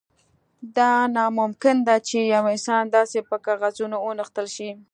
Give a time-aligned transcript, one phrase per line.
[0.77, 4.69] دا ناممکن ده چې یو انسان داسې په کاغذونو ونغښتل شي